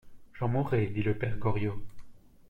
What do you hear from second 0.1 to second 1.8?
J'en mourrai, dit le père Goriot.